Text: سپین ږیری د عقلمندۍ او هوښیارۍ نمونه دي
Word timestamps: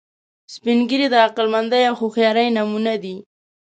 سپین 0.53 0.79
ږیری 0.89 1.07
د 1.11 1.15
عقلمندۍ 1.27 1.83
او 1.89 1.95
هوښیارۍ 2.01 2.47
نمونه 2.57 2.93
دي 3.03 3.15